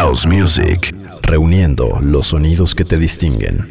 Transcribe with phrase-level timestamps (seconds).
[0.00, 3.68] House Music, reuniendo los sonidos que te distinguen.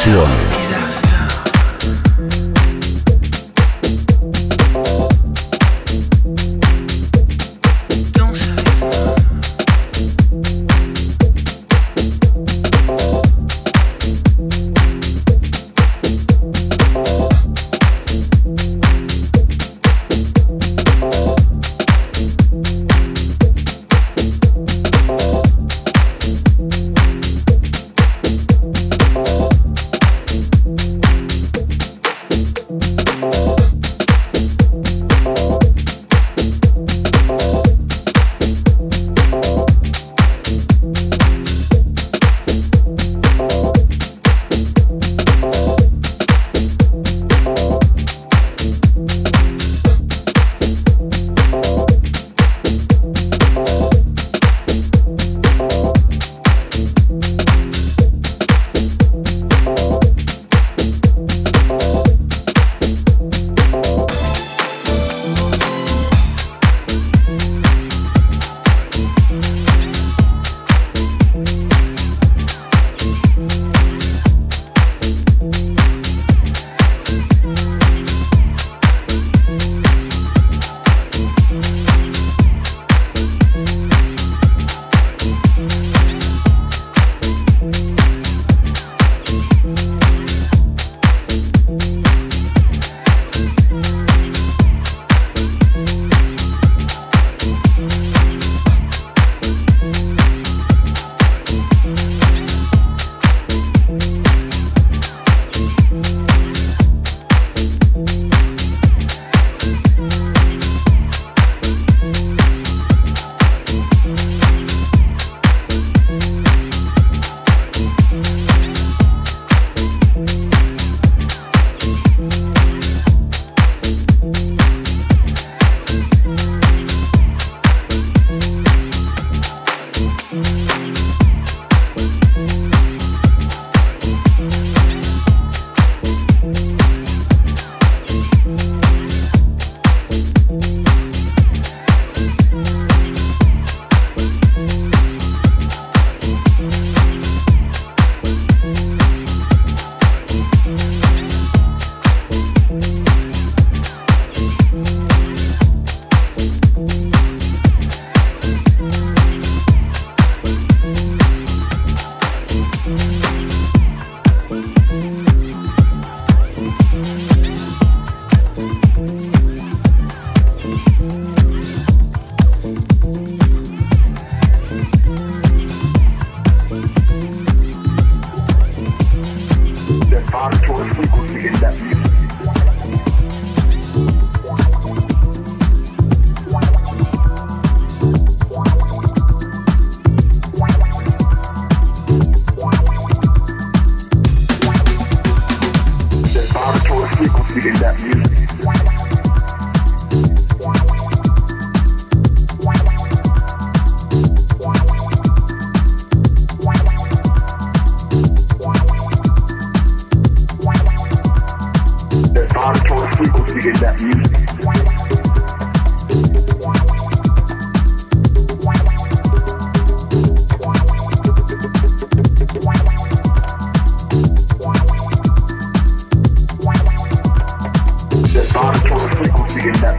[0.00, 0.59] canciones.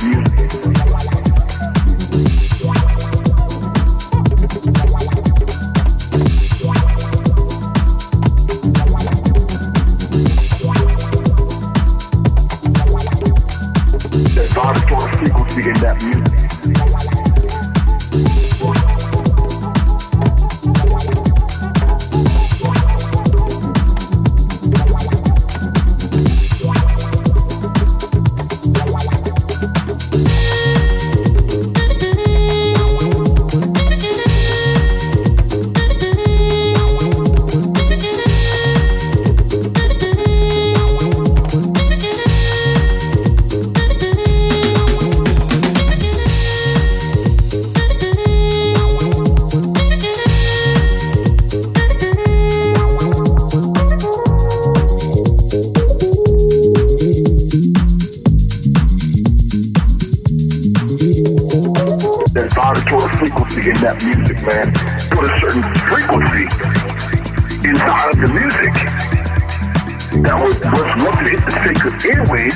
[0.04, 0.61] music.
[62.32, 64.72] Club vibratory frequency in that music, man.
[65.12, 66.48] Put a certain frequency
[67.68, 68.72] inside of the music
[70.24, 72.56] that was, was once it hit the sacred airways,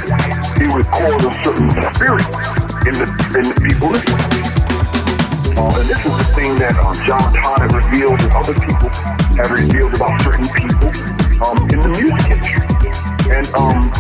[0.64, 2.24] it would cause a certain spirit
[2.88, 4.48] in the in the people listening.
[5.60, 8.88] And this is the thing that um, John Todd has revealed and other people
[9.36, 10.88] have revealed about certain people
[11.44, 12.64] um, in the music industry.
[13.28, 13.92] And um,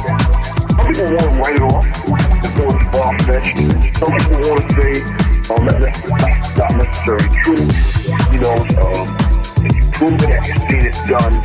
[0.71, 1.83] some people want to write it off.
[3.99, 7.65] Some people want to say um, that that's not necessarily true.
[8.33, 9.05] You know, um,
[9.61, 11.37] if you prove it, seen it done.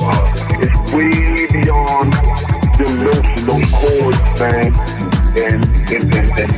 [0.00, 2.12] Uh, it's way beyond
[2.78, 4.74] the notes and those chords, man.
[5.38, 6.52] And, and, and, and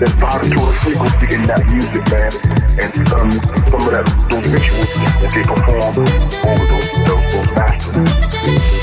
[0.00, 2.32] the vibratory frequency in that music, man.
[2.80, 3.30] And um,
[3.68, 4.88] some of that, those rituals
[5.20, 8.81] that they perform over those, those, those masters.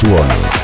[0.00, 0.59] suono.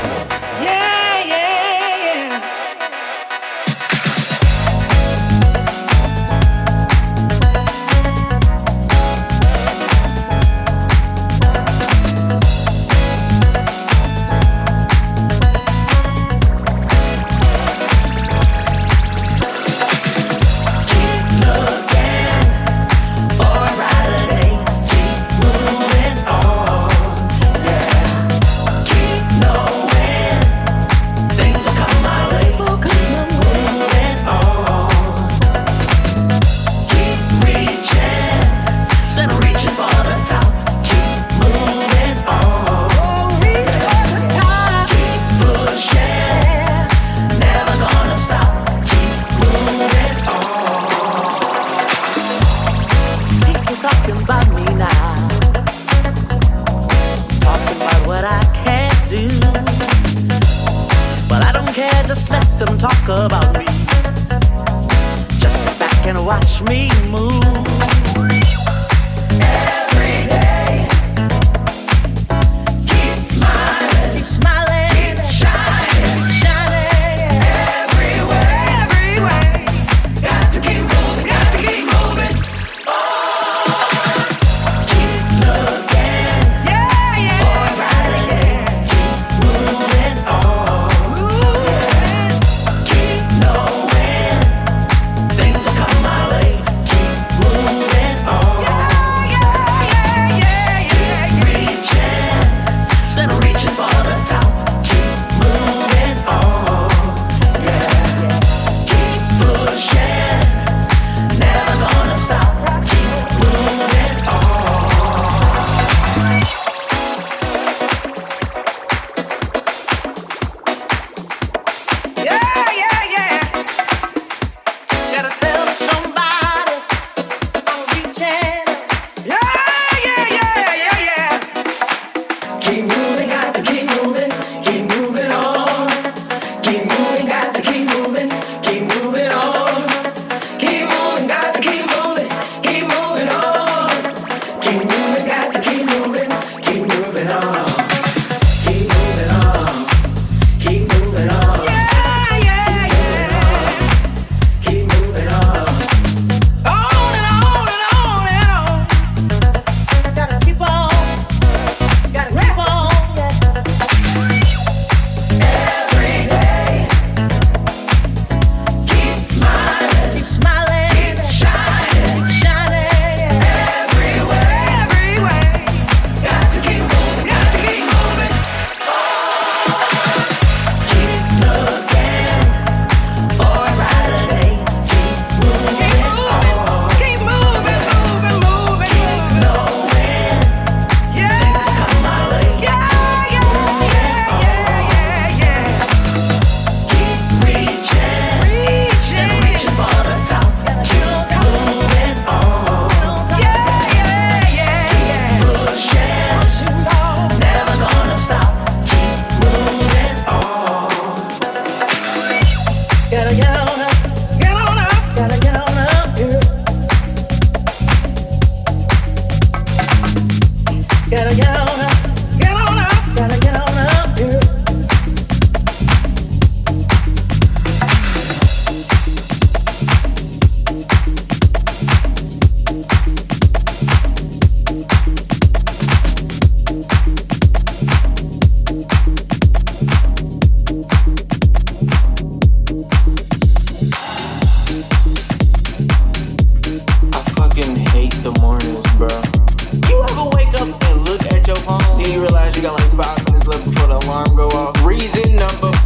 [66.47, 67.36] watch me move.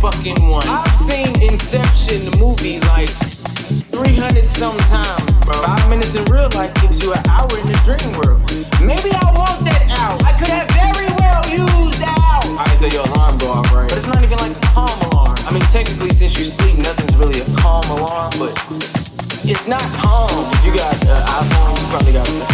[0.01, 0.65] Fucking one.
[0.65, 3.09] I've seen Inception, the movie, like
[3.93, 5.53] 300 sometimes, bro.
[5.61, 8.41] Five minutes in real life gives you an hour in the dream world.
[8.81, 10.17] Maybe I want that hour.
[10.25, 12.57] I could have very well used that hour.
[12.57, 13.87] Alright, so your alarm go off, right?
[13.87, 15.37] But it's not even like a calm alarm.
[15.45, 18.57] I mean, technically, since you sleep, nothing's really a calm alarm, but
[19.45, 20.33] it's not calm.
[20.57, 22.50] If you got an iPhone, you probably got a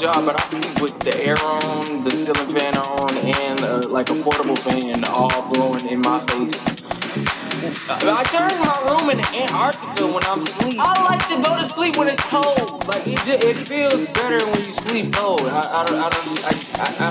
[0.00, 4.10] Y'all, but I sleep with the air on, the ceiling fan on, and uh, like
[4.10, 6.93] a portable fan all blowing in my face.
[7.64, 10.76] I turn my room into Antarctica when I'm asleep.
[10.78, 12.86] I like to go to sleep when it's cold.
[12.86, 15.40] Like it, just, it feels better when you sleep cold.
[15.48, 17.08] I, I don't, I don't, I,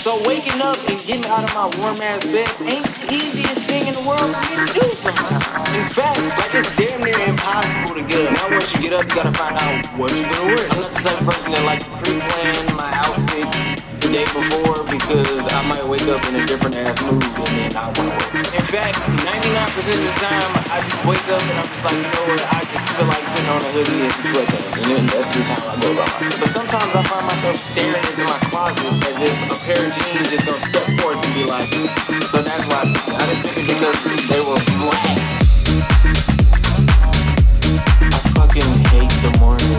[0.00, 3.86] So waking up and getting out of my warm ass bed ain't the easiest thing
[3.86, 5.44] in the world for me to do sometimes.
[5.76, 8.32] In fact, like it's damn near impossible to get up.
[8.40, 10.64] Now once you get up, you gotta find out what you're gonna wear.
[10.72, 13.52] I'm not the type of person that like pre-plan my outfit
[14.00, 17.22] the day before because I might wake up in a different ass mood
[17.78, 17.94] I.
[18.58, 22.10] In fact, 99% of the time, I just wake up and I'm just like, you
[22.10, 24.74] know what, I just feel like putting on a hoodie and some sweatpants.
[24.78, 28.24] And then that's just how I go about But sometimes I find myself staring into
[28.26, 31.70] my closet as if a pair of jeans just gonna step forth and be like,
[32.34, 35.14] so that's why I didn't think it because they were black.
[38.10, 39.78] I fucking hate the morning.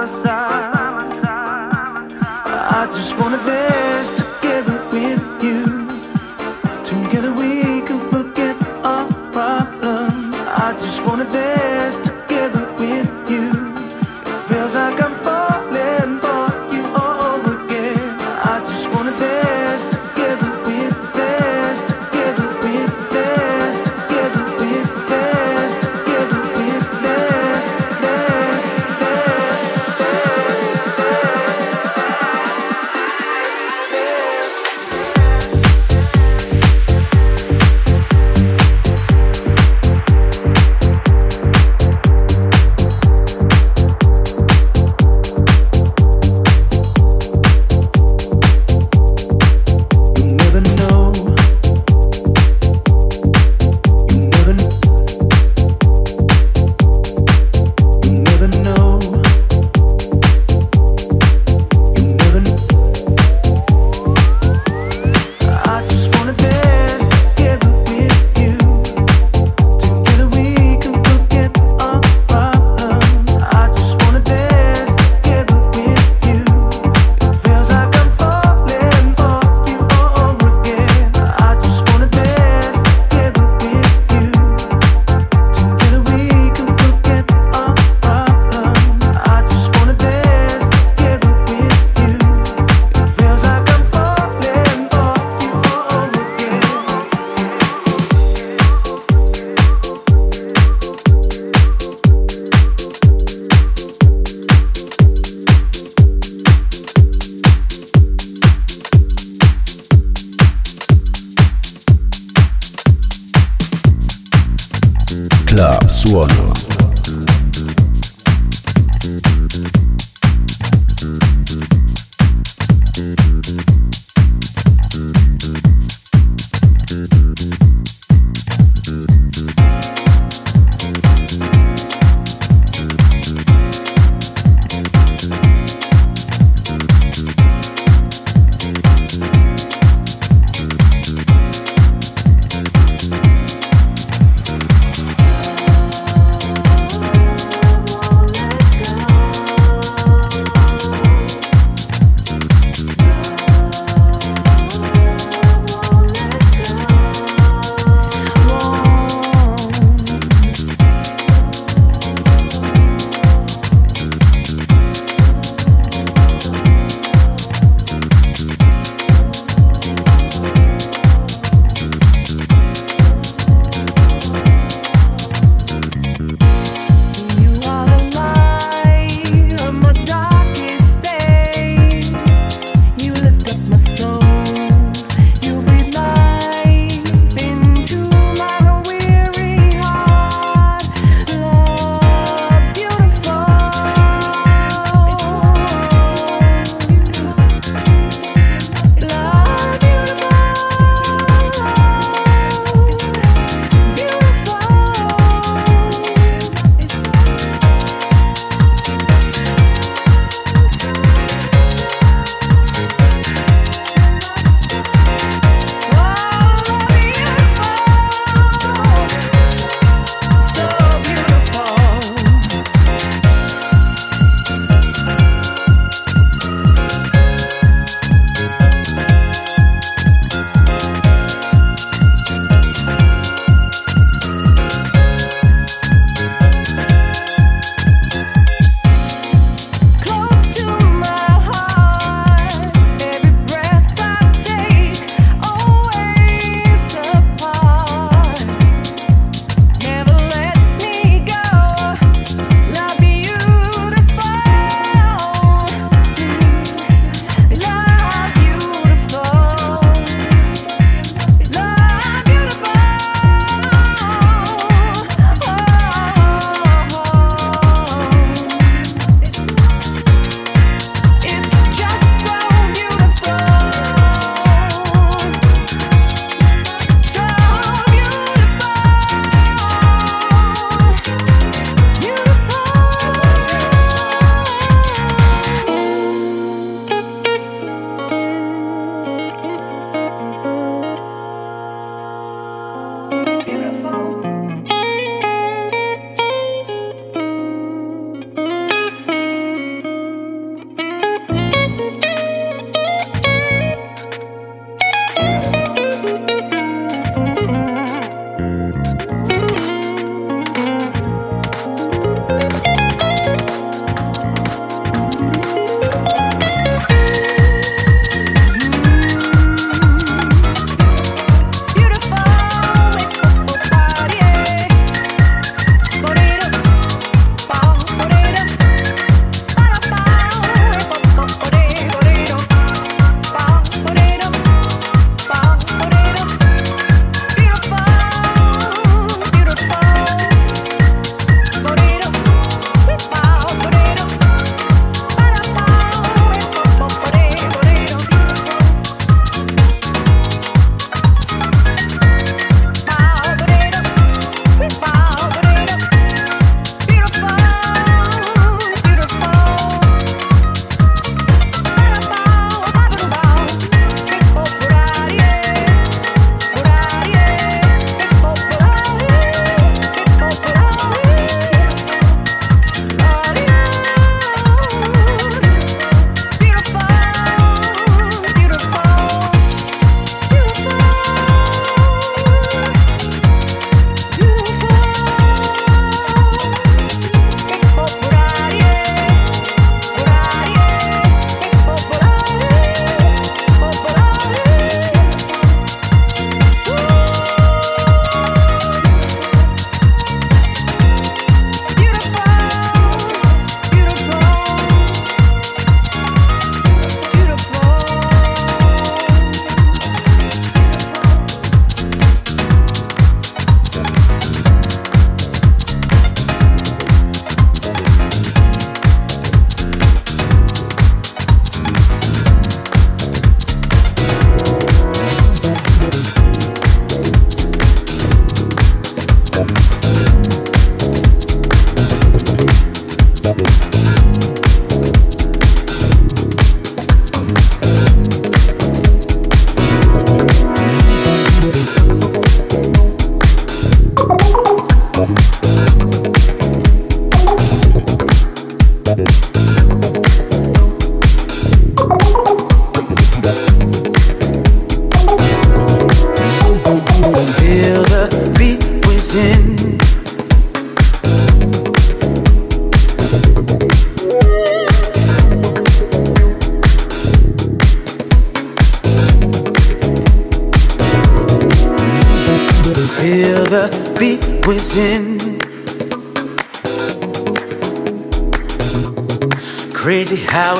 [0.00, 0.59] My side.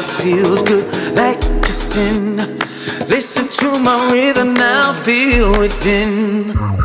[0.00, 2.36] it feels good like kissing.
[3.08, 6.79] Listen to my rhythm now, feel within.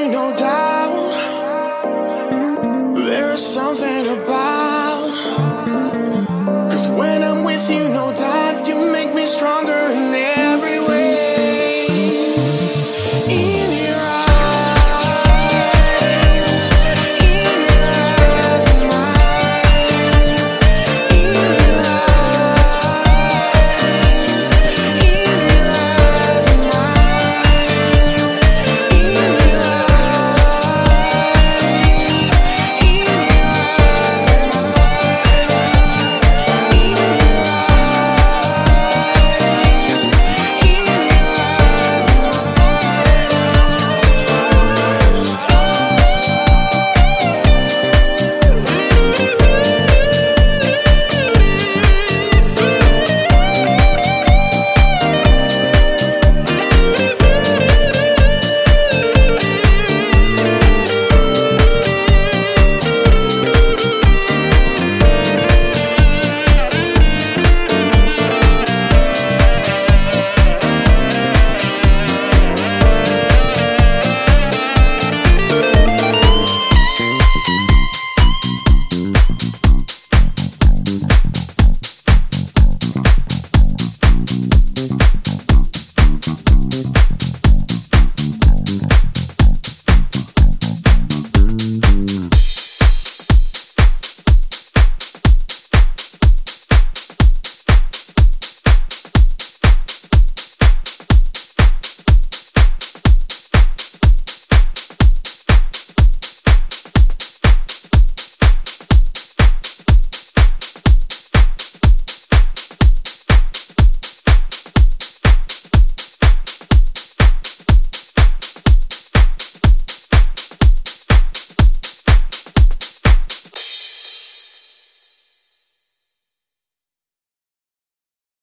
[0.00, 0.49] With no doubt.